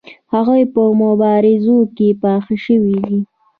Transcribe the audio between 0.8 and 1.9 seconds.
مبارزه